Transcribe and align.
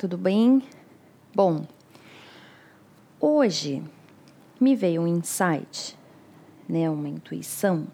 tudo 0.00 0.16
bem? 0.16 0.62
Bom, 1.34 1.66
hoje 3.20 3.82
me 4.58 4.74
veio 4.74 5.02
um 5.02 5.06
insight, 5.06 5.94
né, 6.66 6.88
uma 6.88 7.06
intuição, 7.06 7.86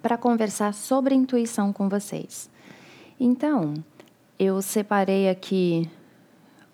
para 0.00 0.16
conversar 0.16 0.72
sobre 0.72 1.12
intuição 1.12 1.72
com 1.72 1.88
vocês. 1.88 2.48
Então, 3.18 3.74
eu 4.38 4.62
separei 4.62 5.28
aqui 5.28 5.90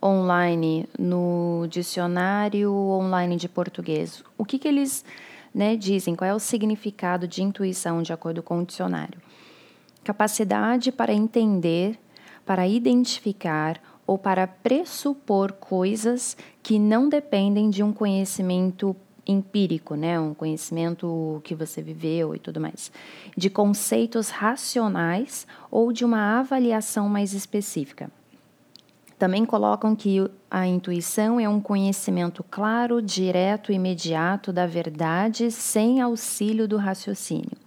online 0.05 0.87
no 0.99 1.67
dicionário 1.71 2.71
online 2.71 3.35
de 3.37 3.49
português. 3.49 4.23
O 4.37 4.45
que, 4.45 4.59
que 4.59 4.69
eles 4.69 5.07
né, 5.55 5.75
dizem? 5.75 6.15
Qual 6.15 6.29
é 6.29 6.35
o 6.35 6.39
significado 6.39 7.27
de 7.27 7.43
intuição 7.43 8.03
de 8.03 8.13
acordo 8.13 8.43
com 8.43 8.59
o 8.59 8.67
dicionário? 8.67 9.23
Capacidade 10.05 10.93
para 10.93 11.15
entender, 11.15 11.99
para 12.45 12.69
identificar 12.69 13.81
ou 14.09 14.17
para 14.17 14.47
pressupor 14.47 15.53
coisas 15.53 16.35
que 16.63 16.79
não 16.79 17.11
dependem 17.11 17.69
de 17.69 17.83
um 17.83 17.93
conhecimento 17.93 18.97
empírico, 19.27 19.95
né, 19.95 20.19
um 20.19 20.33
conhecimento 20.33 21.43
que 21.45 21.55
você 21.55 21.83
viveu 21.83 22.35
e 22.35 22.39
tudo 22.39 22.59
mais, 22.59 22.91
de 23.37 23.51
conceitos 23.51 24.31
racionais 24.31 25.47
ou 25.71 25.93
de 25.93 26.07
uma 26.07 26.41
avaliação 26.41 27.07
mais 27.07 27.35
específica. 27.35 28.11
Também 29.19 29.45
colocam 29.45 29.95
que 29.95 30.27
a 30.51 30.67
intuição 30.67 31.39
é 31.39 31.47
um 31.47 31.61
conhecimento 31.61 32.43
claro, 32.43 33.03
direto, 33.03 33.73
imediato 33.73 34.55
da 34.55 34.67
verdade, 34.67 35.51
sem 35.51 36.01
auxílio 36.01 36.67
do 36.67 36.79
raciocínio. 36.79 37.59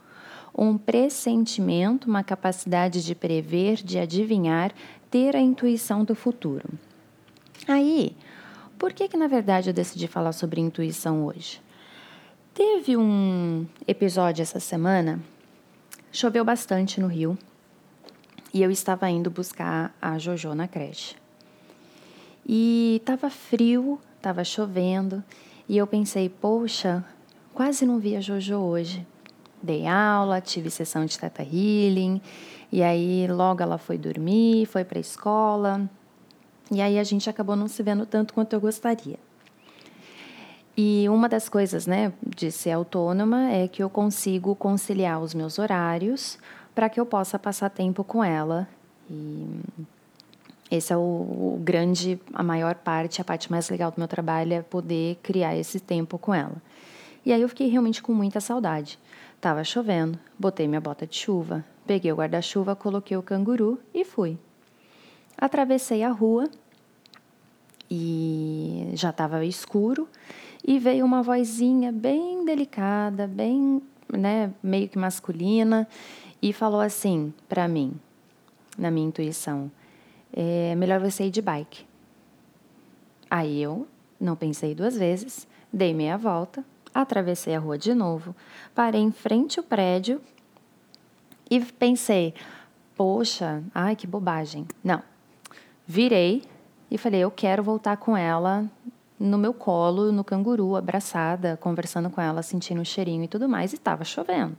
Um 0.57 0.77
pressentimento, 0.77 2.09
uma 2.09 2.23
capacidade 2.23 3.03
de 3.05 3.13
prever, 3.13 3.75
de 3.75 3.99
adivinhar, 3.99 4.73
ter 5.11 5.35
a 5.35 5.41
intuição 5.41 6.05
do 6.05 6.15
futuro. 6.15 6.69
Aí, 7.67 8.15
por 8.79 8.93
que 8.93 9.09
que 9.09 9.17
na 9.17 9.27
verdade 9.27 9.69
eu 9.69 9.73
decidi 9.73 10.07
falar 10.07 10.31
sobre 10.31 10.61
intuição 10.61 11.25
hoje? 11.25 11.61
Teve 12.53 12.95
um 12.95 13.67
episódio 13.85 14.41
essa 14.41 14.59
semana, 14.59 15.19
choveu 16.11 16.45
bastante 16.45 17.01
no 17.01 17.07
Rio, 17.07 17.37
e 18.53 18.63
eu 18.63 18.71
estava 18.71 19.09
indo 19.09 19.29
buscar 19.29 19.93
a 20.01 20.17
Jojo 20.17 20.55
na 20.55 20.67
creche. 20.67 21.15
E 22.45 22.97
estava 22.99 23.29
frio, 23.29 23.99
estava 24.17 24.43
chovendo, 24.43 25.23
e 25.67 25.77
eu 25.77 25.85
pensei, 25.85 26.29
poxa, 26.29 27.03
quase 27.53 27.85
não 27.85 27.99
vi 27.99 28.15
a 28.15 28.21
Jojo 28.21 28.55
hoje 28.55 29.05
dei 29.61 29.87
aula, 29.87 30.41
tive 30.41 30.69
sessão 30.69 31.05
de 31.05 31.17
Teta 31.17 31.43
Healing, 31.43 32.21
e 32.71 32.81
aí 32.81 33.27
logo 33.27 33.61
ela 33.61 33.77
foi 33.77 33.97
dormir, 33.97 34.65
foi 34.65 34.83
para 34.83 34.97
a 34.97 35.01
escola, 35.01 35.89
e 36.71 36.81
aí 36.81 36.97
a 36.97 37.03
gente 37.03 37.29
acabou 37.29 37.55
não 37.55 37.67
se 37.67 37.83
vendo 37.83 38.05
tanto 38.05 38.33
quanto 38.33 38.53
eu 38.53 38.61
gostaria. 38.61 39.19
E 40.75 41.07
uma 41.09 41.27
das 41.27 41.49
coisas, 41.49 41.85
né, 41.85 42.13
de 42.25 42.49
ser 42.49 42.71
autônoma 42.71 43.51
é 43.51 43.67
que 43.67 43.83
eu 43.83 43.89
consigo 43.89 44.55
conciliar 44.55 45.19
os 45.19 45.33
meus 45.33 45.59
horários 45.59 46.39
para 46.73 46.89
que 46.89 46.99
eu 46.99 47.05
possa 47.05 47.37
passar 47.37 47.69
tempo 47.69 48.03
com 48.03 48.23
ela. 48.23 48.67
E 49.09 49.59
esse 50.71 50.93
é 50.93 50.97
o, 50.97 50.99
o, 50.99 51.61
grande, 51.61 52.17
a 52.33 52.41
maior 52.41 52.75
parte, 52.75 53.19
a 53.19 53.25
parte 53.25 53.51
mais 53.51 53.69
legal 53.69 53.91
do 53.91 53.99
meu 53.99 54.07
trabalho 54.07 54.53
é 54.53 54.61
poder 54.61 55.19
criar 55.21 55.55
esse 55.57 55.81
tempo 55.81 56.17
com 56.17 56.33
ela. 56.33 56.55
E 57.25 57.33
aí 57.33 57.41
eu 57.41 57.49
fiquei 57.49 57.67
realmente 57.67 58.01
com 58.01 58.13
muita 58.13 58.39
saudade. 58.39 58.97
Tava 59.41 59.63
chovendo, 59.63 60.19
botei 60.37 60.67
minha 60.67 60.79
bota 60.79 61.07
de 61.07 61.15
chuva, 61.15 61.65
peguei 61.87 62.11
o 62.11 62.15
guarda-chuva, 62.15 62.75
coloquei 62.75 63.17
o 63.17 63.23
canguru 63.23 63.79
e 63.91 64.05
fui. 64.05 64.37
Atravessei 65.35 66.03
a 66.03 66.11
rua 66.11 66.47
e 67.89 68.91
já 68.93 69.09
estava 69.09 69.43
escuro 69.43 70.07
e 70.63 70.77
veio 70.77 71.03
uma 71.03 71.23
vozinha 71.23 71.91
bem 71.91 72.45
delicada, 72.45 73.25
bem, 73.25 73.81
né, 74.13 74.53
meio 74.61 74.87
que 74.87 74.99
masculina 74.99 75.87
e 76.39 76.53
falou 76.53 76.79
assim 76.79 77.33
para 77.49 77.67
mim, 77.67 77.99
na 78.77 78.91
minha 78.91 79.07
intuição, 79.07 79.71
é 80.31 80.75
melhor 80.75 80.99
você 80.99 81.25
ir 81.25 81.31
de 81.31 81.41
bike. 81.41 81.83
Aí 83.27 83.59
eu 83.59 83.87
não 84.19 84.35
pensei 84.35 84.75
duas 84.75 84.95
vezes, 84.95 85.47
dei 85.73 85.95
meia 85.95 86.15
volta, 86.15 86.63
Atravessei 86.93 87.55
a 87.55 87.59
rua 87.59 87.77
de 87.77 87.93
novo, 87.93 88.35
parei 88.75 89.01
em 89.01 89.11
frente 89.11 89.59
ao 89.59 89.65
prédio 89.65 90.21
e 91.49 91.59
pensei: 91.59 92.33
poxa, 92.95 93.63
ai 93.73 93.95
que 93.95 94.05
bobagem. 94.05 94.67
Não. 94.83 95.01
Virei 95.87 96.43
e 96.89 96.97
falei: 96.97 97.21
eu 97.21 97.31
quero 97.31 97.63
voltar 97.63 97.97
com 97.97 98.15
ela 98.15 98.69
no 99.19 99.37
meu 99.37 99.53
colo, 99.53 100.11
no 100.11 100.23
canguru, 100.23 100.75
abraçada, 100.75 101.57
conversando 101.57 102.09
com 102.09 102.19
ela, 102.19 102.41
sentindo 102.41 102.81
o 102.81 102.85
cheirinho 102.85 103.23
e 103.23 103.27
tudo 103.27 103.47
mais, 103.47 103.71
e 103.71 103.75
estava 103.75 104.03
chovendo. 104.03 104.57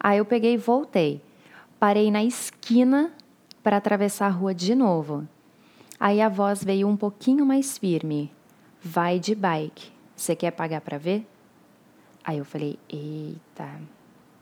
Aí 0.00 0.18
eu 0.18 0.24
peguei 0.24 0.54
e 0.54 0.56
voltei. 0.56 1.20
Parei 1.78 2.10
na 2.10 2.24
esquina 2.24 3.12
para 3.62 3.76
atravessar 3.76 4.26
a 4.26 4.30
rua 4.30 4.54
de 4.54 4.74
novo. 4.74 5.28
Aí 6.00 6.20
a 6.20 6.28
voz 6.28 6.64
veio 6.64 6.88
um 6.88 6.96
pouquinho 6.96 7.44
mais 7.44 7.76
firme: 7.76 8.32
vai 8.82 9.18
de 9.18 9.34
bike. 9.34 9.97
Você 10.18 10.34
quer 10.34 10.50
pagar 10.50 10.80
para 10.80 10.98
ver? 10.98 11.24
Aí 12.24 12.38
eu 12.38 12.44
falei: 12.44 12.76
Eita. 12.88 13.80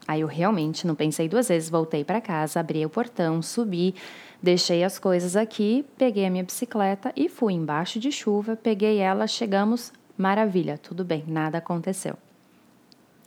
Aí 0.09 0.23
eu 0.23 0.27
realmente 0.27 0.87
não 0.87 0.95
pensei 0.95 1.29
duas 1.29 1.49
vezes, 1.49 1.69
voltei 1.69 2.03
para 2.05 2.21
casa, 2.21 2.61
abri 2.61 2.87
o 2.87 2.89
portão, 2.89 3.43
subi, 3.43 3.95
deixei 4.41 4.85
as 4.85 4.99
coisas 4.99 5.35
aqui, 5.37 5.85
peguei 5.99 6.25
a 6.25 6.31
minha 6.31 6.45
bicicleta 6.45 7.13
e 7.17 7.29
fui 7.29 7.55
embaixo 7.55 7.99
de 7.99 8.13
chuva, 8.13 8.57
peguei 8.57 8.99
ela, 8.99 9.27
chegamos, 9.27 9.93
maravilha, 10.17 10.79
tudo 10.79 11.05
bem, 11.05 11.25
nada 11.27 11.59
aconteceu. 11.59 12.17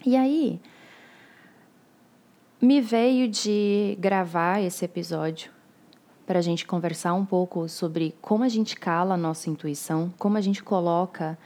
E 0.05 0.15
aí 0.15 0.59
me 2.61 2.79
veio 2.79 3.27
de 3.27 3.97
gravar 3.99 4.61
esse 4.61 4.85
episódio 4.85 5.51
para 6.25 6.39
a 6.39 6.41
gente 6.41 6.65
conversar 6.65 7.13
um 7.13 7.25
pouco 7.25 7.67
sobre 7.67 8.15
como 8.21 8.45
a 8.45 8.49
gente 8.49 8.77
cala 8.77 9.15
a 9.15 9.17
nossa 9.17 9.49
intuição, 9.49 10.13
como 10.17 10.37
a 10.37 10.41
gente 10.41 10.63
coloca 10.63 11.37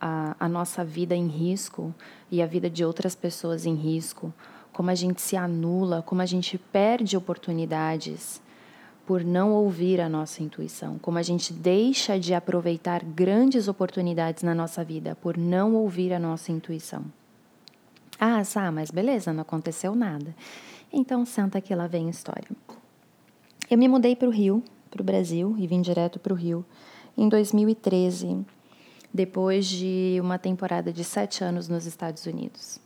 a, 0.00 0.34
a 0.40 0.48
nossa 0.48 0.84
vida 0.84 1.14
em 1.14 1.26
risco 1.26 1.94
e 2.30 2.40
a 2.40 2.46
vida 2.46 2.70
de 2.70 2.84
outras 2.84 3.14
pessoas 3.14 3.66
em 3.66 3.74
risco, 3.74 4.32
como 4.72 4.90
a 4.90 4.94
gente 4.94 5.20
se 5.20 5.36
anula, 5.36 6.02
como 6.02 6.22
a 6.22 6.26
gente 6.26 6.56
perde 6.56 7.16
oportunidades 7.16 8.40
por 9.06 9.24
não 9.24 9.52
ouvir 9.52 10.00
a 10.00 10.08
nossa 10.08 10.42
intuição, 10.42 10.98
como 10.98 11.18
a 11.18 11.22
gente 11.22 11.52
deixa 11.52 12.18
de 12.18 12.32
aproveitar 12.32 13.02
grandes 13.04 13.66
oportunidades 13.66 14.42
na 14.42 14.54
nossa 14.54 14.84
vida 14.84 15.16
por 15.20 15.36
não 15.36 15.74
ouvir 15.74 16.12
a 16.12 16.18
nossa 16.18 16.52
intuição. 16.52 17.04
Ah, 18.18 18.44
Sá, 18.44 18.70
mas 18.70 18.90
beleza, 18.90 19.32
não 19.32 19.42
aconteceu 19.42 19.94
nada. 19.94 20.34
Então 20.92 21.24
senta 21.24 21.60
que 21.60 21.74
lá 21.74 21.86
vem 21.86 22.06
a 22.06 22.10
história. 22.10 22.48
Eu 23.68 23.78
me 23.78 23.88
mudei 23.88 24.14
para 24.14 24.28
o 24.28 24.32
Rio, 24.32 24.62
para 24.90 25.02
o 25.02 25.04
Brasil, 25.04 25.56
e 25.58 25.66
vim 25.66 25.80
direto 25.80 26.18
para 26.18 26.32
o 26.32 26.36
Rio 26.36 26.64
em 27.16 27.28
2013 27.28 28.44
depois 29.12 29.66
de 29.66 30.18
uma 30.20 30.38
temporada 30.38 30.92
de 30.92 31.04
sete 31.04 31.42
anos 31.42 31.68
nos 31.68 31.86
Estados 31.86 32.26
Unidos. 32.26 32.78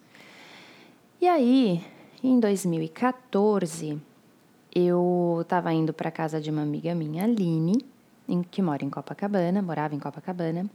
E 1.21 1.29
aí, 1.29 1.85
em 2.23 2.41
2014, 2.41 4.01
eu 4.75 5.39
estava 5.43 5.73
indo 5.73 5.93
para 5.93 6.11
casa 6.11 6.41
de 6.41 6.51
uma 6.51 6.63
amiga 6.63 6.95
minha, 6.95 7.25
Aline, 7.25 7.85
que 8.51 8.63
mora 8.63 8.85
em 8.85 8.91
Copacabana, 8.91 9.63
morava 9.63 9.95
em 9.95 9.99
Copacabana, 9.99 10.69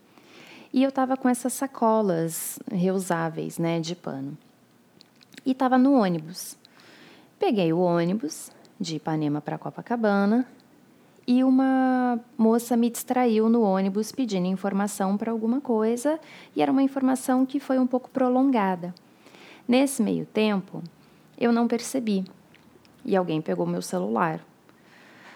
e 0.71 0.83
eu 0.83 0.89
estava 0.89 1.17
com 1.17 1.27
essas 1.27 1.53
sacolas 1.53 2.59
reusáveis, 2.71 3.57
né, 3.57 3.79
de 3.79 3.95
pano. 3.95 4.37
E 5.45 5.51
estava 5.51 5.77
no 5.77 5.93
ônibus. 5.93 6.55
Peguei 7.39 7.73
o 7.73 7.79
ônibus 7.79 8.51
de 8.79 8.97
Ipanema 8.97 9.41
para 9.41 9.57
Copacabana, 9.57 10.47
e 11.29 11.43
uma 11.43 12.19
moça 12.35 12.75
me 12.75 12.89
distraiu 12.89 13.49
no 13.49 13.61
ônibus 13.61 14.11
pedindo 14.11 14.47
informação 14.47 15.15
para 15.15 15.29
alguma 15.29 15.61
coisa 15.61 16.19
e 16.55 16.61
era 16.61 16.71
uma 16.71 16.81
informação 16.81 17.45
que 17.45 17.59
foi 17.59 17.77
um 17.77 17.85
pouco 17.85 18.09
prolongada. 18.09 18.95
Nesse 19.67 20.01
meio 20.01 20.25
tempo, 20.25 20.81
eu 21.37 21.51
não 21.51 21.67
percebi 21.67 22.25
e 23.05 23.15
alguém 23.15 23.43
pegou 23.43 23.67
meu 23.67 23.83
celular. 23.83 24.43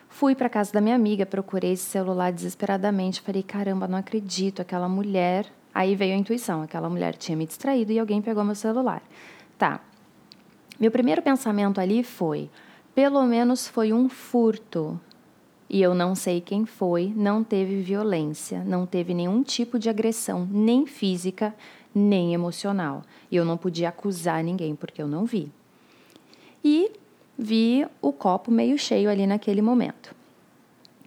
Fui 0.10 0.34
para 0.34 0.50
casa 0.50 0.74
da 0.74 0.82
minha 0.82 0.96
amiga, 0.96 1.28
procurei 1.28 1.74
esse 1.74 1.84
celular 1.84 2.34
desesperadamente, 2.34 3.22
falei: 3.22 3.44
caramba, 3.44 3.88
não 3.88 4.00
acredito, 4.00 4.64
aquela 4.64 4.90
mulher. 4.90 5.46
Aí 5.72 5.96
veio 5.96 6.16
a 6.16 6.18
intuição: 6.18 6.64
aquela 6.64 6.90
mulher 6.90 7.16
tinha 7.16 7.38
me 7.38 7.46
distraído 7.46 7.92
e 7.92 8.00
alguém 8.00 8.20
pegou 8.20 8.44
meu 8.44 8.56
celular. 8.56 9.04
Tá. 9.60 9.80
Meu 10.80 10.90
primeiro 10.90 11.22
pensamento 11.22 11.80
ali 11.80 12.04
foi: 12.04 12.50
pelo 12.96 13.24
menos 13.28 13.68
foi 13.68 13.94
um 13.94 14.10
furto 14.10 15.00
e 15.70 15.82
eu 15.82 15.96
não 15.96 16.14
sei 16.14 16.42
quem 16.42 16.66
foi, 16.66 17.12
não 17.16 17.44
teve 17.44 17.82
violência, 17.82 18.64
não 18.64 18.86
teve 18.86 19.14
nenhum 19.14 19.42
tipo 19.44 19.80
de 19.80 19.90
agressão, 19.90 20.48
nem 20.52 20.86
física, 20.86 21.54
nem 21.94 22.34
emocional. 22.34 23.04
E 23.32 23.36
eu 23.36 23.46
não 23.46 23.58
podia 23.58 23.90
acusar 23.90 24.44
ninguém 24.44 24.76
porque 24.76 25.02
eu 25.02 25.08
não 25.08 25.26
vi. 25.26 25.52
E 26.64 26.92
vi 27.38 27.86
o 28.02 28.12
copo 28.12 28.52
meio 28.52 28.78
cheio 28.78 29.10
ali 29.10 29.26
naquele 29.26 29.62
momento. 29.62 30.16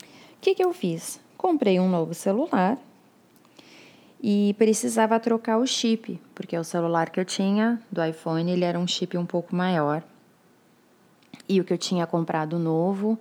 O 0.03 0.41
que, 0.41 0.55
que 0.55 0.65
eu 0.65 0.73
fiz? 0.73 1.21
Comprei 1.37 1.79
um 1.81 1.89
novo 1.89 2.15
celular 2.15 2.79
e 4.23 4.55
precisava 4.59 5.21
trocar 5.21 5.59
o 5.59 5.67
chip, 5.67 6.21
porque 6.35 6.57
o 6.57 6.65
celular 6.65 7.11
que 7.11 7.21
eu 7.21 7.25
tinha 7.25 7.81
do 7.91 8.05
iPhone 8.05 8.51
ele 8.51 8.65
era 8.65 8.79
um 8.79 8.87
chip 8.87 9.17
um 9.17 9.27
pouco 9.27 9.55
maior. 9.55 10.03
E 11.49 11.61
o 11.61 11.65
que 11.65 11.73
eu 11.73 11.79
tinha 11.79 12.07
comprado 12.07 12.59
novo, 12.59 13.19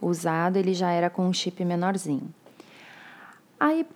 usado, 0.00 0.56
ele 0.56 0.74
já 0.74 0.90
era 0.90 1.10
com 1.10 1.26
um 1.26 1.32
chip 1.32 1.64
menorzinho. 1.64 2.32
Aí 3.58 3.86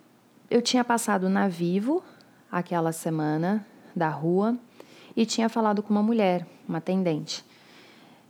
eu 0.49 0.61
tinha 0.61 0.83
passado 0.83 1.29
na 1.29 1.47
Vivo 1.47 2.03
aquela 2.51 2.91
semana 2.91 3.65
da 3.95 4.09
rua 4.09 4.57
e 5.15 5.25
tinha 5.25 5.49
falado 5.49 5.81
com 5.81 5.89
uma 5.91 6.03
mulher, 6.03 6.45
uma 6.67 6.79
atendente. 6.79 7.43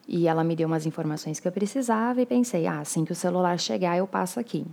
E 0.07 0.27
ela 0.27 0.43
me 0.43 0.55
deu 0.55 0.67
umas 0.67 0.85
informações 0.85 1.39
que 1.39 1.47
eu 1.47 1.51
precisava 1.51 2.21
e 2.21 2.25
pensei, 2.25 2.67
ah, 2.67 2.79
assim 2.79 3.05
que 3.05 3.11
o 3.11 3.15
celular 3.15 3.57
chegar, 3.59 3.97
eu 3.97 4.05
passo 4.05 4.39
aqui. 4.39 4.65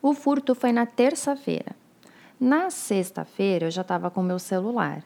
O 0.00 0.14
furto 0.14 0.54
foi 0.54 0.72
na 0.72 0.86
terça-feira. 0.86 1.76
Na 2.40 2.70
sexta-feira, 2.70 3.66
eu 3.66 3.70
já 3.70 3.82
estava 3.82 4.10
com 4.10 4.22
meu 4.22 4.38
celular. 4.38 5.02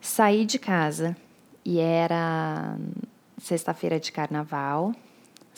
Saí 0.00 0.44
de 0.44 0.58
casa 0.58 1.16
e 1.64 1.78
era 1.78 2.76
sexta-feira 3.38 3.98
de 3.98 4.10
carnaval. 4.12 4.92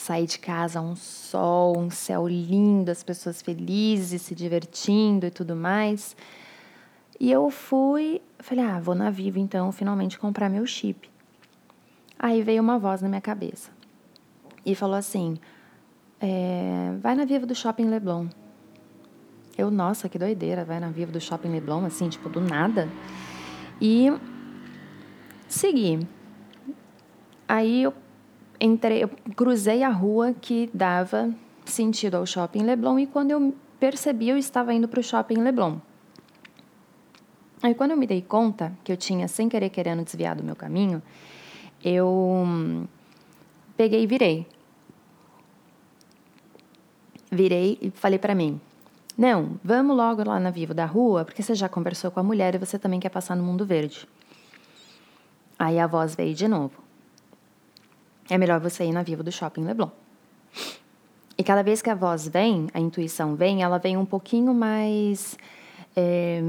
Saí 0.00 0.24
de 0.24 0.38
casa, 0.38 0.80
um 0.80 0.96
sol, 0.96 1.78
um 1.78 1.90
céu 1.90 2.26
lindo, 2.26 2.90
as 2.90 3.02
pessoas 3.02 3.42
felizes, 3.42 4.22
se 4.22 4.34
divertindo 4.34 5.26
e 5.26 5.30
tudo 5.30 5.54
mais. 5.54 6.16
E 7.20 7.30
eu 7.30 7.50
fui, 7.50 8.22
falei, 8.38 8.64
ah, 8.64 8.80
vou 8.80 8.94
na 8.94 9.10
Vivo 9.10 9.38
então, 9.38 9.70
finalmente 9.70 10.18
comprar 10.18 10.48
meu 10.48 10.64
chip. 10.64 11.10
Aí 12.18 12.42
veio 12.42 12.62
uma 12.62 12.78
voz 12.78 13.02
na 13.02 13.10
minha 13.10 13.20
cabeça 13.20 13.70
e 14.64 14.74
falou 14.74 14.96
assim: 14.96 15.38
é, 16.18 16.94
vai 17.02 17.14
na 17.14 17.26
Vivo 17.26 17.44
do 17.44 17.54
Shopping 17.54 17.90
Leblon. 17.90 18.26
Eu, 19.58 19.70
nossa, 19.70 20.08
que 20.08 20.18
doideira, 20.18 20.64
vai 20.64 20.80
na 20.80 20.88
Vivo 20.88 21.12
do 21.12 21.20
Shopping 21.20 21.50
Leblon, 21.50 21.84
assim, 21.84 22.08
tipo, 22.08 22.30
do 22.30 22.40
nada. 22.40 22.88
E 23.78 24.10
segui. 25.46 26.08
Aí 27.46 27.82
eu 27.82 27.92
entrei, 28.60 29.02
eu 29.02 29.10
cruzei 29.34 29.82
a 29.82 29.88
rua 29.88 30.34
que 30.38 30.68
dava 30.74 31.32
sentido 31.64 32.16
ao 32.16 32.26
Shopping 32.26 32.62
Leblon 32.62 32.98
e 32.98 33.06
quando 33.06 33.30
eu 33.30 33.54
percebi, 33.78 34.28
eu 34.28 34.36
estava 34.36 34.74
indo 34.74 34.86
para 34.86 35.00
o 35.00 35.02
Shopping 35.02 35.38
Leblon. 35.38 35.78
Aí 37.62 37.74
quando 37.74 37.92
eu 37.92 37.96
me 37.96 38.06
dei 38.06 38.22
conta 38.22 38.72
que 38.84 38.92
eu 38.92 38.96
tinha, 38.96 39.28
sem 39.28 39.48
querer 39.48 39.70
querendo, 39.70 40.04
desviado 40.04 40.42
do 40.42 40.46
meu 40.46 40.56
caminho, 40.56 41.02
eu 41.84 42.46
peguei 43.76 44.02
e 44.02 44.06
virei. 44.06 44.46
Virei 47.30 47.78
e 47.80 47.90
falei 47.90 48.18
para 48.18 48.34
mim: 48.34 48.60
não, 49.16 49.58
vamos 49.62 49.96
logo 49.96 50.26
lá 50.26 50.40
na 50.40 50.50
Vivo 50.50 50.72
da 50.72 50.86
rua, 50.86 51.24
porque 51.24 51.42
você 51.42 51.54
já 51.54 51.68
conversou 51.68 52.10
com 52.10 52.20
a 52.20 52.22
mulher 52.22 52.54
e 52.54 52.58
você 52.58 52.78
também 52.78 52.98
quer 52.98 53.10
passar 53.10 53.36
no 53.36 53.42
mundo 53.42 53.66
verde. 53.66 54.08
Aí 55.58 55.78
a 55.78 55.86
voz 55.86 56.14
veio 56.14 56.34
de 56.34 56.48
novo. 56.48 56.89
É 58.30 58.38
melhor 58.38 58.60
você 58.60 58.84
ir 58.84 58.92
na 58.92 59.02
Vivo 59.02 59.24
do 59.24 59.32
Shopping 59.32 59.64
Leblon. 59.64 59.90
E 61.36 61.42
cada 61.42 61.62
vez 61.62 61.82
que 61.82 61.90
a 61.90 61.94
voz 61.94 62.28
vem, 62.28 62.68
a 62.72 62.78
intuição 62.78 63.34
vem, 63.34 63.62
ela 63.62 63.78
vem 63.78 63.96
um 63.96 64.04
pouquinho 64.04 64.54
mais. 64.54 65.36
É, 65.96 66.40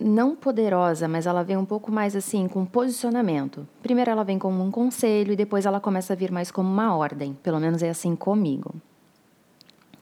não 0.00 0.34
poderosa, 0.34 1.06
mas 1.06 1.24
ela 1.26 1.44
vem 1.44 1.56
um 1.56 1.64
pouco 1.64 1.92
mais 1.92 2.16
assim, 2.16 2.48
com 2.48 2.66
posicionamento. 2.66 3.66
Primeiro 3.80 4.10
ela 4.10 4.24
vem 4.24 4.38
como 4.38 4.62
um 4.62 4.70
conselho 4.70 5.32
e 5.32 5.36
depois 5.36 5.66
ela 5.66 5.78
começa 5.78 6.12
a 6.12 6.16
vir 6.16 6.32
mais 6.32 6.50
como 6.50 6.68
uma 6.68 6.96
ordem. 6.96 7.34
Pelo 7.42 7.60
menos 7.60 7.82
é 7.82 7.90
assim 7.90 8.16
comigo. 8.16 8.74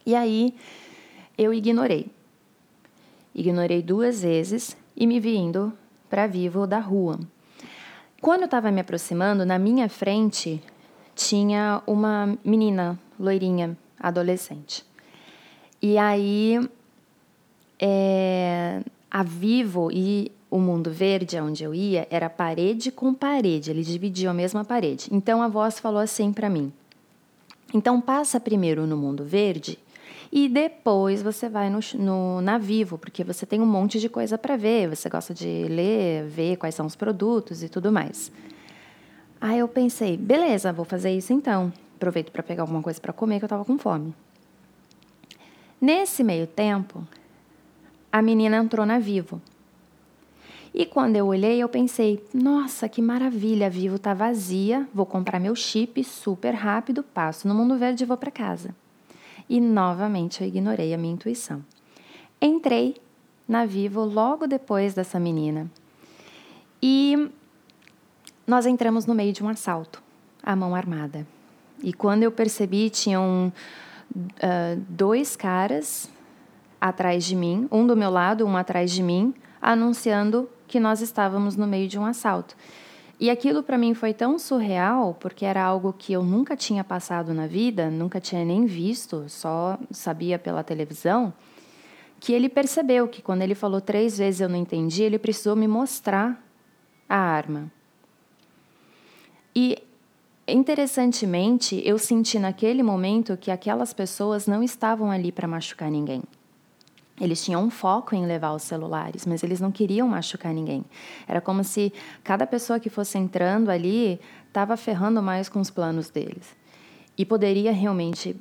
E 0.07 0.15
aí 0.15 0.55
eu 1.37 1.53
ignorei. 1.53 2.11
Ignorei 3.35 3.83
duas 3.83 4.23
vezes 4.23 4.77
e 4.97 5.07
me 5.07 5.21
vi 5.21 5.37
indo 5.37 5.73
para 6.09 6.27
vivo 6.27 6.67
da 6.67 6.79
rua. 6.79 7.21
Quando 8.21 8.43
eu 8.43 8.47
estava 8.47 8.71
me 8.71 8.81
aproximando, 8.81 9.45
na 9.45 9.59
minha 9.59 9.89
frente 9.89 10.63
tinha 11.29 11.83
uma 11.87 12.39
menina 12.45 12.99
loirinha, 13.19 13.77
adolescente. 13.99 14.85
E 15.81 15.99
aí, 15.99 16.61
é, 17.81 18.83
a 19.11 19.23
Vivo 19.23 19.91
e 19.93 20.31
o 20.51 20.59
Mundo 20.59 20.91
Verde, 20.91 21.41
onde 21.41 21.65
eu 21.65 21.75
ia, 21.75 22.07
era 22.11 22.29
parede 22.29 22.93
com 22.93 23.15
parede, 23.15 23.71
eles 23.71 23.87
dividiam 23.87 24.31
a 24.31 24.35
mesma 24.35 24.65
parede. 24.65 25.09
Então 25.11 25.43
a 25.43 25.49
voz 25.49 25.79
falou 25.79 26.01
assim 26.01 26.33
para 26.33 26.51
mim: 26.51 26.73
Então 27.73 28.01
passa 28.01 28.39
primeiro 28.39 28.87
no 28.87 28.97
Mundo 28.97 29.25
Verde 29.25 29.79
e 30.31 30.49
depois 30.49 31.23
você 31.23 31.49
vai 31.49 31.69
no, 31.69 31.81
no, 31.99 32.41
na 32.41 32.57
Vivo, 32.59 32.97
porque 32.97 33.23
você 33.23 33.45
tem 33.45 33.61
um 33.61 33.67
monte 33.67 33.99
de 34.01 34.09
coisa 34.09 34.39
para 34.39 34.57
ver, 34.57 34.89
você 34.89 35.09
gosta 35.09 35.35
de 35.35 35.67
ler, 35.69 36.25
ver 36.25 36.57
quais 36.57 36.75
são 36.75 36.87
os 36.87 36.97
produtos 36.97 37.63
e 37.63 37.69
tudo 37.69 37.93
mais. 37.93 38.33
Aí 39.43 39.59
eu 39.59 39.67
pensei, 39.69 40.17
beleza, 40.17 40.73
vou 40.73 40.85
fazer 40.85 41.11
isso 41.11 41.33
então. 41.33 41.71
Aproveito 41.97 42.31
para 42.31 42.43
pegar 42.43 42.63
alguma 42.63 42.81
coisa 42.81 42.99
para 42.99 43.13
comer, 43.13 43.39
que 43.39 43.45
eu 43.45 43.47
estava 43.47 43.65
com 43.65 43.77
fome. 43.77 44.15
Nesse 45.81 46.23
meio 46.23 46.47
tempo, 46.47 47.07
a 48.11 48.23
menina 48.23 48.57
entrou 48.57 48.87
na 48.87 48.99
Vivo. 48.99 49.43
E 50.73 50.87
quando 50.87 51.17
eu 51.17 51.27
olhei, 51.27 51.59
eu 51.59 51.69
pensei: 51.69 52.25
nossa, 52.33 52.89
que 52.89 53.03
maravilha, 53.03 53.67
a 53.67 53.71
Vivo 53.71 53.99
tá 53.99 54.15
vazia, 54.15 54.89
vou 54.95 55.05
comprar 55.05 55.41
meu 55.41 55.57
chip 55.57 56.03
super 56.05 56.55
rápido, 56.55 57.03
passo 57.03 57.49
no 57.49 57.55
mundo 57.55 57.77
verde 57.77 58.05
e 58.05 58.07
vou 58.07 58.17
para 58.17 58.31
casa 58.31 58.75
e 59.53 59.61
novamente 59.61 60.41
eu 60.41 60.49
ignorei 60.49 60.95
a 60.95 60.99
minha 60.99 61.13
intuição. 61.13 61.63
Entrei 62.41 62.97
na 63.47 63.67
Vivo 63.67 64.03
logo 64.03 64.47
depois 64.47 64.95
dessa 64.95 65.21
menina 65.21 65.71
e 66.83 67.31
nós 68.47 68.67
entramos 68.67 69.07
no 69.07 69.15
meio 69.15 69.33
de 69.33 69.43
um 69.43 69.49
assalto, 69.49 70.03
à 70.43 70.55
mão 70.57 70.75
armada. 70.75 71.27
E 71.83 71.93
quando 71.93 72.23
eu 72.23 72.31
percebi, 72.31 72.91
tinham 72.91 73.53
uh, 74.15 74.81
dois 74.89 75.37
caras 75.37 76.09
atrás 76.81 77.25
de 77.25 77.37
mim, 77.37 77.69
um 77.71 77.87
do 77.87 77.97
meu 77.97 78.11
lado, 78.11 78.45
um 78.45 78.57
atrás 78.57 78.91
de 78.91 79.03
mim, 79.03 79.35
anunciando 79.61 80.49
que 80.67 80.81
nós 80.81 81.01
estávamos 81.01 81.57
no 81.57 81.67
meio 81.67 81.89
de 81.89 81.99
um 81.99 82.05
assalto. 82.05 82.57
E 83.21 83.31
aquilo 83.31 83.63
para 83.63 83.79
mim 83.79 83.95
foi 83.95 84.13
tão 84.13 84.37
surreal, 84.37 85.17
porque 85.21 85.45
era 85.45 85.63
algo 85.63 85.95
que 85.97 86.13
eu 86.13 86.25
nunca 86.25 86.57
tinha 86.57 86.83
passado 86.83 87.33
na 87.33 87.47
vida, 87.47 87.89
nunca 87.89 88.21
tinha 88.21 88.45
nem 88.45 88.67
visto, 88.67 89.27
só 89.29 89.79
sabia 89.93 90.41
pela 90.41 90.65
televisão, 90.65 91.33
que 92.19 92.33
ele 92.33 92.49
percebeu 92.49 93.07
que 93.07 93.23
quando 93.23 93.43
ele 93.43 93.55
falou 93.55 93.81
três 93.81 94.19
vezes 94.19 94.41
eu 94.41 94.49
não 94.49 94.57
entendi, 94.57 95.05
ele 95.05 95.19
precisou 95.19 95.55
me 95.55 95.69
mostrar 95.69 96.43
a 97.09 97.17
arma. 97.17 97.71
E 99.55 99.83
interessantemente, 100.47 101.81
eu 101.85 101.99
senti 101.99 102.39
naquele 102.39 102.83
momento 102.83 103.37
que 103.37 103.51
aquelas 103.51 103.93
pessoas 103.93 104.47
não 104.47 104.63
estavam 104.63 105.11
ali 105.11 105.31
para 105.31 105.47
machucar 105.47 105.91
ninguém. 105.91 106.23
Eles 107.21 107.45
tinham 107.45 107.63
um 107.63 107.71
foco 107.71 108.15
em 108.15 108.27
levar 108.27 108.53
os 108.53 108.63
celulares, 108.63 109.27
mas 109.27 109.43
eles 109.43 109.61
não 109.61 109.71
queriam 109.71 110.09
machucar 110.09 110.53
ninguém. 110.53 110.85
Era 111.29 111.41
como 111.41 111.63
se 111.63 111.93
cada 112.25 112.47
pessoa 112.47 112.81
que 112.81 112.91
fosse 112.91 113.19
entrando 113.19 113.71
ali 113.71 114.19
estava 114.49 114.77
ferrando 114.77 115.23
mais 115.23 115.49
com 115.49 115.61
os 115.61 115.71
planos 115.71 116.11
deles. 116.11 116.57
E 117.17 117.25
poderia 117.25 117.71
realmente 117.73 118.35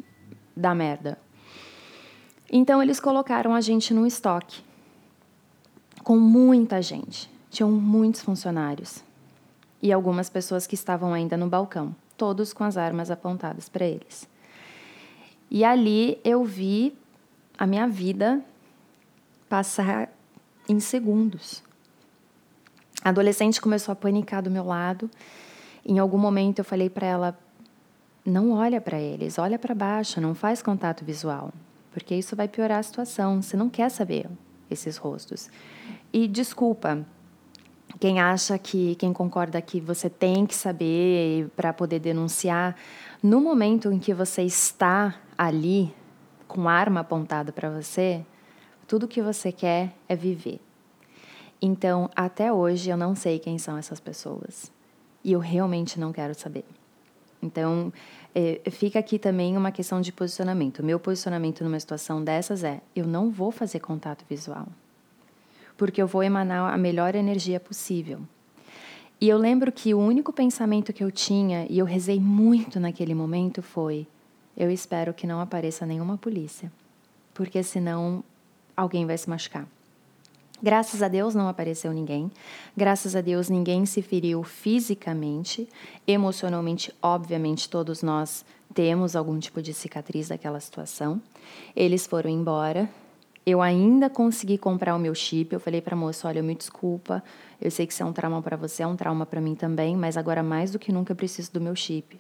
dar 0.56 0.74
merda. 0.74 1.20
Então 2.52 2.82
eles 2.82 3.00
colocaram 3.00 3.54
a 3.54 3.62
gente 3.62 3.94
num 3.94 4.06
estoque 4.06 4.62
com 6.04 6.18
muita 6.18 6.82
gente. 6.82 7.30
Tinham 7.50 7.70
muitos 7.70 8.22
funcionários 8.22 9.04
e 9.82 9.92
algumas 9.92 10.30
pessoas 10.30 10.68
que 10.68 10.76
estavam 10.76 11.14
ainda 11.14 11.36
no 11.36 11.48
balcão, 11.48 11.96
todos 12.18 12.54
com 12.54 12.64
as 12.64 12.78
armas 12.78 13.10
apontadas 13.10 13.68
para 13.68 13.86
eles. 13.86 14.30
E 15.50 15.64
ali 15.64 16.20
eu 16.24 16.44
vi 16.46 16.96
a 17.58 17.66
minha 17.68 17.88
vida 17.88 18.44
passar 19.50 20.10
em 20.70 20.80
segundos. 20.80 21.64
A 23.04 23.10
adolescente 23.10 23.60
começou 23.60 23.92
a 23.92 23.96
panicar 23.96 24.42
do 24.42 24.52
meu 24.52 24.64
lado. 24.64 25.10
Em 25.86 26.00
algum 26.00 26.18
momento 26.18 26.60
eu 26.60 26.66
falei 26.66 26.90
para 26.90 27.08
ela: 27.08 27.40
não 28.26 28.52
olha 28.52 28.80
para 28.80 29.00
eles, 29.00 29.38
olha 29.40 29.58
para 29.58 29.74
baixo, 29.74 30.22
não 30.22 30.36
faz 30.36 30.62
contato 30.62 31.04
visual, 31.04 31.52
porque 31.92 32.16
isso 32.16 32.36
vai 32.36 32.48
piorar 32.48 32.80
a 32.80 32.84
situação. 32.84 33.42
Você 33.42 33.58
não 33.58 33.70
quer 33.70 33.90
saber 33.90 34.30
esses 34.70 34.96
rostos. 34.98 35.50
E 36.14 36.28
desculpa, 36.28 37.06
quem 38.00 38.20
acha 38.20 38.58
que, 38.58 38.96
quem 38.96 39.14
concorda 39.14 39.62
que 39.62 39.80
você 39.80 40.10
tem 40.10 40.46
que 40.46 40.56
saber 40.56 41.50
para 41.56 41.74
poder 41.74 42.00
denunciar, 42.00 42.76
no 43.22 43.40
momento 43.40 43.92
em 43.92 44.00
que 44.00 44.14
você 44.14 44.44
está 44.44 45.16
ali 45.38 45.94
com 46.48 46.68
arma 46.68 47.02
apontada 47.02 47.52
para 47.52 47.70
você, 47.70 48.26
tudo 48.88 49.08
que 49.08 49.22
você 49.22 49.52
quer 49.52 49.94
é 50.10 50.16
viver. 50.16 50.60
Então, 51.62 52.10
até 52.16 52.52
hoje 52.52 52.90
eu 52.90 52.98
não 52.98 53.16
sei 53.16 53.38
quem 53.38 53.58
são 53.58 53.78
essas 53.78 54.00
pessoas. 54.00 54.72
E 55.24 55.32
eu 55.32 55.40
realmente 55.40 56.00
não 56.00 56.12
quero 56.12 56.34
saber. 56.34 56.66
Então, 57.42 57.94
é, 58.34 58.62
fica 58.72 59.00
aqui 59.00 59.20
também 59.20 59.56
uma 59.56 59.72
questão 59.72 60.02
de 60.02 60.12
posicionamento. 60.12 60.84
Meu 60.84 61.00
posicionamento 61.00 61.64
numa 61.64 61.80
situação 61.80 62.24
dessas 62.24 62.64
é: 62.64 62.82
eu 62.96 63.06
não 63.06 63.30
vou 63.30 63.52
fazer 63.52 63.80
contato 63.80 64.26
visual, 64.30 64.68
porque 65.82 66.00
eu 66.00 66.06
vou 66.06 66.22
emanar 66.22 66.72
a 66.72 66.78
melhor 66.78 67.16
energia 67.16 67.60
possível. 67.60 68.20
E 69.20 69.28
eu 69.28 69.36
lembro 69.36 69.72
que 69.72 69.96
o 69.96 69.98
único 69.98 70.32
pensamento 70.32 70.94
que 70.94 71.04
eu 71.04 71.12
tinha, 71.12 71.66
e 71.68 71.80
eu 71.80 71.88
rezei 71.88 72.20
muito 72.20 72.80
naquele 72.80 73.16
momento, 73.16 73.64
foi: 73.64 74.06
eu 74.56 74.70
espero 74.70 75.12
que 75.12 75.26
não 75.26 75.42
apareça 75.42 75.84
nenhuma 75.84 76.20
polícia, 76.20 76.72
porque 77.34 77.64
senão 77.64 78.24
alguém 78.78 79.08
vai 79.08 79.18
se 79.18 79.28
machucar. 79.28 79.68
Graças 80.62 81.02
a 81.02 81.08
Deus 81.08 81.34
não 81.34 81.48
apareceu 81.48 81.92
ninguém. 81.92 82.30
Graças 82.78 83.16
a 83.16 83.22
Deus 83.22 83.50
ninguém 83.50 83.84
se 83.88 84.04
feriu 84.04 84.44
fisicamente. 84.44 85.68
Emocionalmente, 86.06 86.94
obviamente, 87.02 87.68
todos 87.68 88.04
nós 88.04 88.46
temos 88.72 89.16
algum 89.16 89.40
tipo 89.40 89.64
de 89.64 89.74
cicatriz 89.74 90.28
daquela 90.28 90.60
situação. 90.60 91.20
Eles 91.76 92.06
foram 92.06 92.30
embora. 92.30 92.88
Eu 93.46 93.62
ainda 93.62 94.10
consegui 94.10 94.58
comprar 94.58 94.96
o 94.96 95.00
meu 95.00 95.16
chip. 95.16 95.54
Eu 95.54 95.60
falei 95.60 95.82
para 95.82 95.96
a 95.96 95.98
moça: 95.98 96.28
olha, 96.28 96.44
me 96.44 96.56
desculpa. 96.56 97.24
Eu 97.60 97.72
sei 97.72 97.88
que 97.88 97.94
isso 97.94 98.04
é 98.04 98.06
um 98.06 98.14
trauma 98.14 98.42
para 98.42 98.56
você, 98.56 98.84
é 98.84 98.88
um 98.88 98.96
trauma 98.96 99.26
para 99.26 99.42
mim 99.42 99.56
também, 99.56 99.96
mas 99.96 100.18
agora 100.18 100.44
mais 100.44 100.72
do 100.72 100.80
que 100.80 100.92
nunca 100.92 101.12
eu 101.12 101.16
preciso 101.16 101.52
do 101.52 101.62
meu 101.62 101.76
chip, 101.76 102.20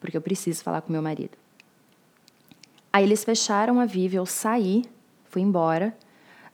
porque 0.00 0.16
eu 0.16 0.20
preciso 0.20 0.62
falar 0.62 0.80
com 0.80 0.92
meu 0.92 1.02
marido. 1.02 1.36
Aí 2.92 3.04
eles 3.04 3.22
fecharam 3.22 3.80
a 3.80 3.86
Vivi, 3.86 4.16
eu 4.16 4.26
saí, 4.26 4.84
fui 5.26 5.42
embora 5.42 5.94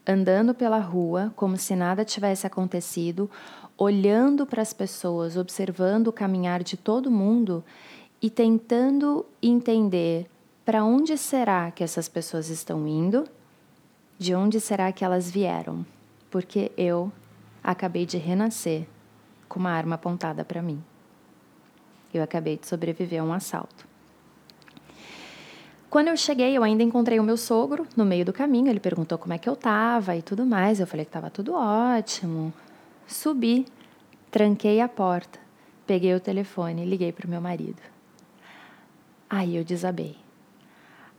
andando 0.06 0.54
pela 0.54 0.78
rua 0.78 1.32
como 1.34 1.56
se 1.56 1.74
nada 1.74 2.04
tivesse 2.04 2.46
acontecido, 2.46 3.30
olhando 3.76 4.46
para 4.46 4.62
as 4.62 4.72
pessoas, 4.72 5.36
observando 5.36 6.08
o 6.08 6.12
caminhar 6.12 6.62
de 6.62 6.76
todo 6.76 7.10
mundo 7.10 7.64
e 8.20 8.30
tentando 8.30 9.24
entender 9.42 10.26
para 10.64 10.84
onde 10.84 11.16
será 11.16 11.70
que 11.70 11.84
essas 11.84 12.08
pessoas 12.08 12.48
estão 12.48 12.86
indo, 12.86 13.28
de 14.18 14.34
onde 14.34 14.60
será 14.60 14.92
que 14.92 15.04
elas 15.04 15.30
vieram, 15.30 15.84
porque 16.30 16.70
eu 16.76 17.12
acabei 17.62 18.06
de 18.06 18.18
renascer 18.18 18.86
com 19.48 19.58
uma 19.58 19.70
arma 19.70 19.94
apontada 19.94 20.44
para 20.44 20.62
mim. 20.62 20.82
Eu 22.12 22.22
acabei 22.22 22.56
de 22.56 22.66
sobreviver 22.66 23.20
a 23.20 23.24
um 23.24 23.32
assalto. 23.32 23.86
Quando 25.90 26.08
eu 26.08 26.16
cheguei, 26.16 26.56
eu 26.56 26.64
ainda 26.64 26.82
encontrei 26.82 27.20
o 27.20 27.22
meu 27.22 27.36
sogro 27.36 27.86
no 27.96 28.04
meio 28.04 28.24
do 28.24 28.32
caminho. 28.32 28.68
Ele 28.68 28.80
perguntou 28.80 29.16
como 29.16 29.32
é 29.32 29.38
que 29.38 29.48
eu 29.48 29.54
tava 29.54 30.16
e 30.16 30.22
tudo 30.22 30.44
mais. 30.44 30.80
Eu 30.80 30.88
falei 30.88 31.04
que 31.04 31.12
tava 31.12 31.30
tudo 31.30 31.54
ótimo. 31.54 32.52
Subi, 33.06 33.64
tranquei 34.28 34.80
a 34.80 34.88
porta, 34.88 35.38
peguei 35.86 36.12
o 36.14 36.18
telefone 36.18 36.82
e 36.82 36.84
liguei 36.84 37.12
para 37.12 37.26
o 37.26 37.30
meu 37.30 37.40
marido. 37.40 37.80
Aí 39.30 39.56
eu 39.56 39.64
desabei. 39.64 40.16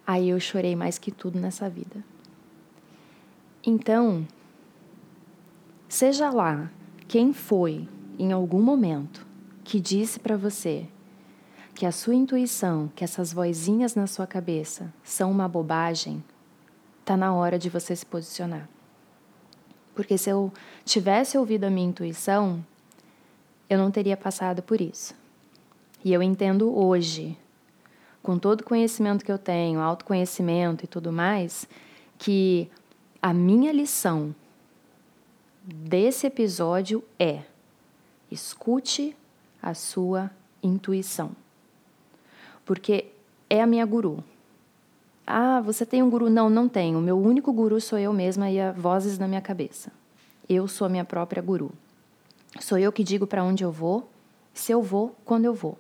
Aí 0.06 0.30
eu 0.30 0.40
chorei 0.40 0.76
mais 0.76 0.98
que 0.98 1.10
tudo 1.10 1.40
nessa 1.40 1.70
vida. 1.70 2.04
Então, 3.68 4.28
seja 5.90 6.30
lá 6.30 6.70
quem 7.08 7.34
foi 7.34 7.88
em 8.20 8.32
algum 8.32 8.62
momento 8.62 9.26
que 9.64 9.80
disse 9.80 10.20
para 10.20 10.38
você 10.38 10.88
que 11.74 11.84
a 11.84 11.92
sua 11.92 12.14
intuição, 12.14 12.92
que 12.96 13.04
essas 13.04 13.34
vozinhas 13.34 13.96
na 13.96 14.06
sua 14.06 14.28
cabeça 14.28 14.94
são 15.04 15.32
uma 15.32 15.48
bobagem, 15.48 16.24
tá 17.04 17.18
na 17.18 17.34
hora 17.34 17.58
de 17.58 17.68
você 17.70 17.96
se 17.96 18.06
posicionar. 18.06 18.70
Porque 19.96 20.16
se 20.16 20.30
eu 20.30 20.54
tivesse 20.86 21.36
ouvido 21.36 21.64
a 21.64 21.70
minha 21.70 21.88
intuição, 21.88 22.64
eu 23.68 23.80
não 23.80 23.90
teria 23.90 24.16
passado 24.16 24.62
por 24.62 24.80
isso. 24.80 25.16
E 26.04 26.14
eu 26.14 26.22
entendo 26.22 26.78
hoje, 26.78 27.36
com 28.22 28.38
todo 28.38 28.62
o 28.62 28.66
conhecimento 28.66 29.26
que 29.26 29.32
eu 29.32 29.40
tenho, 29.40 29.80
autoconhecimento 29.80 30.86
e 30.86 30.88
tudo 30.88 31.12
mais, 31.12 31.68
que 32.18 32.70
a 33.26 33.34
minha 33.34 33.72
lição 33.72 34.36
desse 35.64 36.28
episódio 36.28 37.04
é: 37.18 37.42
escute 38.30 39.18
a 39.60 39.74
sua 39.74 40.30
intuição 40.62 41.32
porque 42.64 43.08
é 43.50 43.64
a 43.64 43.66
minha 43.66 43.84
guru. 43.84 44.24
Ah, 45.26 45.60
você 45.60 45.88
tem 45.88 46.04
um 46.04 46.10
guru? 46.10 46.30
Não, 46.30 46.52
não 46.52 46.70
tenho. 46.70 47.00
O 47.00 47.02
meu 47.02 47.18
único 47.18 47.52
guru 47.52 47.82
sou 47.82 47.98
eu 47.98 48.14
mesma 48.14 48.52
e 48.52 48.60
as 48.60 48.78
vozes 48.78 49.18
na 49.18 49.28
minha 49.28 49.42
cabeça. 49.42 49.92
Eu 50.48 50.68
sou 50.68 50.86
a 50.86 50.90
minha 50.90 51.04
própria 51.04 51.42
guru. 51.42 51.72
Sou 52.60 52.78
eu 52.78 52.92
que 52.92 53.04
digo 53.04 53.26
para 53.26 53.44
onde 53.44 53.64
eu 53.64 53.72
vou, 53.72 54.08
se 54.54 54.72
eu 54.72 54.84
vou, 54.84 55.16
quando 55.26 55.46
eu 55.46 55.54
vou. 55.56 55.80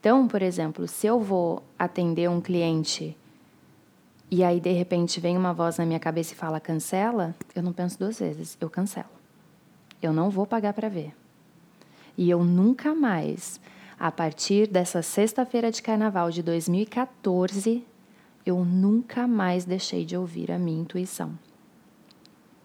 Então, 0.00 0.26
por 0.26 0.42
exemplo, 0.42 0.88
se 0.88 1.06
eu 1.06 1.20
vou 1.20 1.62
atender 1.78 2.28
um 2.28 2.40
cliente 2.40 3.16
e 4.30 4.42
aí 4.42 4.60
de 4.60 4.72
repente 4.72 5.20
vem 5.20 5.36
uma 5.36 5.52
voz 5.52 5.78
na 5.78 5.86
minha 5.86 6.00
cabeça 6.00 6.32
e 6.32 6.36
fala 6.36 6.60
cancela, 6.60 7.34
eu 7.54 7.62
não 7.62 7.72
penso 7.72 7.98
duas 7.98 8.18
vezes, 8.18 8.56
eu 8.60 8.70
cancelo. 8.70 9.08
Eu 10.02 10.12
não 10.12 10.30
vou 10.30 10.46
pagar 10.46 10.72
para 10.72 10.88
ver. 10.88 11.14
E 12.16 12.28
eu 12.28 12.44
nunca 12.44 12.94
mais 12.94 13.60
a 13.98 14.10
partir 14.10 14.66
dessa 14.66 15.02
sexta-feira 15.02 15.70
de 15.70 15.80
carnaval 15.80 16.30
de 16.30 16.42
2014, 16.42 17.84
eu 18.44 18.64
nunca 18.64 19.26
mais 19.26 19.64
deixei 19.64 20.04
de 20.04 20.16
ouvir 20.16 20.50
a 20.50 20.58
minha 20.58 20.80
intuição. 20.80 21.38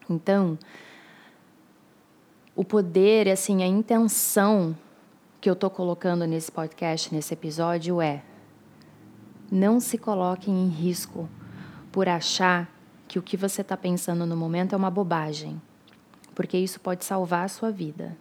Então, 0.08 0.58
o 2.54 2.64
poder, 2.64 3.28
assim, 3.28 3.62
a 3.62 3.66
intenção 3.66 4.76
que 5.40 5.48
eu 5.48 5.54
estou 5.54 5.70
colocando 5.70 6.26
nesse 6.26 6.50
podcast, 6.50 7.14
nesse 7.14 7.32
episódio 7.32 8.00
é: 8.02 8.22
não 9.50 9.78
se 9.80 9.96
coloque 9.96 10.50
em 10.50 10.68
risco 10.68 11.28
por 11.92 12.08
achar 12.08 12.70
que 13.08 13.18
o 13.18 13.22
que 13.22 13.36
você 13.36 13.62
está 13.62 13.76
pensando 13.76 14.24
no 14.24 14.36
momento 14.36 14.74
é 14.74 14.76
uma 14.76 14.90
bobagem, 14.90 15.60
porque 16.34 16.56
isso 16.56 16.78
pode 16.80 17.04
salvar 17.04 17.44
a 17.44 17.48
sua 17.48 17.70
vida. 17.70 18.16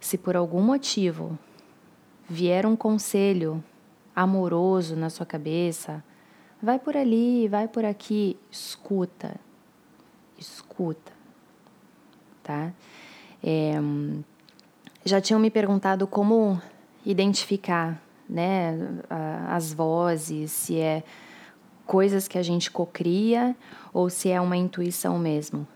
Se 0.00 0.18
por 0.18 0.36
algum 0.36 0.62
motivo 0.62 1.38
vier 2.28 2.66
um 2.66 2.76
conselho 2.76 3.62
amoroso 4.14 4.96
na 4.96 5.10
sua 5.10 5.24
cabeça, 5.24 6.02
vai 6.60 6.78
por 6.78 6.96
ali, 6.96 7.46
vai 7.48 7.68
por 7.68 7.84
aqui, 7.84 8.36
escuta, 8.50 9.36
escuta, 10.36 11.12
tá? 12.42 12.72
É, 13.42 13.74
já 15.04 15.20
tinham 15.20 15.38
me 15.38 15.50
perguntado 15.50 16.06
como 16.06 16.60
identificar, 17.06 18.02
né, 18.28 18.76
as 19.48 19.72
vozes, 19.72 20.50
se 20.50 20.78
é 20.78 21.02
coisas 21.88 22.28
que 22.28 22.36
a 22.36 22.42
gente 22.42 22.70
cocria 22.70 23.56
ou 23.94 24.10
se 24.10 24.28
é 24.28 24.38
uma 24.38 24.58
intuição 24.58 25.18
mesmo. 25.18 25.66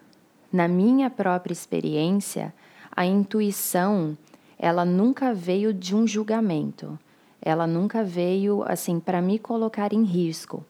Na 0.52 0.69
minha 0.69 1.09
própria 1.09 1.54
experiência, 1.54 2.54
a 2.95 3.07
intuição 3.07 4.16
ela 4.59 4.85
nunca 4.85 5.33
veio 5.33 5.73
de 5.73 5.97
um 5.97 6.07
julgamento. 6.07 6.99
Ela 7.40 7.66
nunca 7.66 8.04
veio 8.04 8.62
assim 8.69 9.00
para 9.00 9.23
me 9.23 9.38
colocar 9.38 9.95
em 9.95 10.04
risco. 10.04 10.64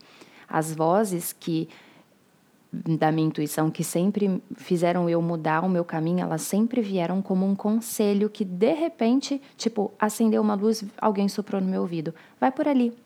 As 0.49 0.73
vozes 0.73 1.33
que 1.33 1.69
da 2.73 3.13
minha 3.13 3.27
intuição 3.27 3.71
que 3.71 3.85
sempre 3.85 4.41
fizeram 4.57 5.11
eu 5.11 5.21
mudar 5.21 5.63
o 5.63 5.69
meu 5.69 5.85
caminho, 5.85 6.21
elas 6.21 6.43
sempre 6.43 6.81
vieram 6.81 7.21
como 7.21 7.45
um 7.45 7.55
conselho 7.55 8.31
que 8.31 8.45
de 8.45 8.73
repente, 8.73 9.43
tipo, 9.59 9.93
acendeu 9.99 10.41
uma 10.41 10.55
luz, 10.55 10.83
alguém 10.97 11.29
soprou 11.29 11.61
no 11.61 11.69
meu 11.69 11.83
ouvido, 11.83 12.15
vai 12.41 12.51
por 12.51 12.67
ali. 12.67 12.97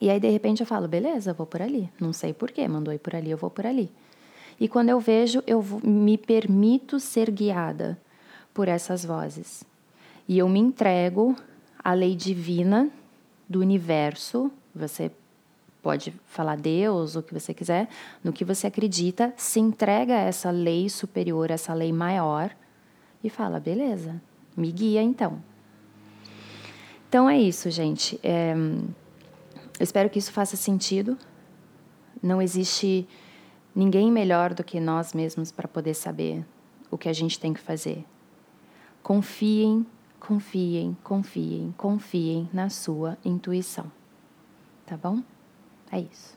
E 0.00 0.10
aí 0.10 0.20
de 0.20 0.28
repente 0.28 0.60
eu 0.60 0.66
falo, 0.66 0.86
beleza, 0.86 1.32
vou 1.32 1.46
por 1.46 1.62
ali. 1.62 1.90
Não 2.00 2.12
sei 2.12 2.32
por 2.32 2.50
quê, 2.50 2.68
mandou 2.68 2.92
ir 2.92 2.98
por 2.98 3.14
ali, 3.14 3.30
eu 3.30 3.38
vou 3.38 3.50
por 3.50 3.66
ali. 3.66 3.90
E 4.58 4.68
quando 4.68 4.88
eu 4.88 5.00
vejo, 5.00 5.42
eu 5.46 5.62
me 5.82 6.16
permito 6.16 6.98
ser 6.98 7.30
guiada 7.30 7.98
por 8.52 8.68
essas 8.68 9.04
vozes. 9.04 9.64
E 10.28 10.38
eu 10.38 10.48
me 10.48 10.58
entrego 10.58 11.36
à 11.82 11.92
lei 11.92 12.14
divina 12.16 12.90
do 13.48 13.60
universo. 13.60 14.50
Você 14.74 15.10
pode 15.82 16.12
falar 16.26 16.56
Deus, 16.56 17.16
o 17.16 17.22
que 17.22 17.32
você 17.32 17.54
quiser, 17.54 17.88
no 18.24 18.32
que 18.32 18.44
você 18.44 18.66
acredita, 18.66 19.32
se 19.36 19.60
entrega 19.60 20.14
a 20.14 20.20
essa 20.20 20.50
lei 20.50 20.88
superior, 20.88 21.50
essa 21.50 21.72
lei 21.74 21.92
maior 21.92 22.50
e 23.22 23.30
fala: 23.30 23.60
beleza, 23.60 24.20
me 24.56 24.72
guia 24.72 25.02
então. 25.02 25.40
Então 27.08 27.30
é 27.30 27.38
isso, 27.38 27.70
gente. 27.70 28.18
É, 28.22 28.54
eu 29.78 29.84
espero 29.84 30.08
que 30.08 30.18
isso 30.18 30.32
faça 30.32 30.56
sentido. 30.56 31.18
Não 32.22 32.40
existe 32.40 33.06
ninguém 33.74 34.10
melhor 34.10 34.54
do 34.54 34.64
que 34.64 34.80
nós 34.80 35.12
mesmos 35.12 35.52
para 35.52 35.68
poder 35.68 35.94
saber 35.94 36.44
o 36.90 36.96
que 36.96 37.08
a 37.08 37.12
gente 37.12 37.38
tem 37.38 37.52
que 37.52 37.60
fazer. 37.60 38.04
Confiem, 39.02 39.86
confiem, 40.18 40.96
confiem, 41.04 41.74
confiem 41.76 42.48
na 42.52 42.70
sua 42.70 43.18
intuição. 43.24 43.90
Tá 44.86 44.96
bom? 44.96 45.22
É 45.90 46.00
isso. 46.00 46.35